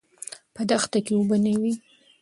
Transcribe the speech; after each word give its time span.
په 0.55 0.61
دښته 0.69 0.99
کې 1.05 1.13
اوبه 1.17 1.37
نه 1.43 1.53
وې. 1.61 1.73